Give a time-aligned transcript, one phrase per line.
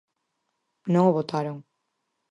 [0.93, 1.57] Non o botaron.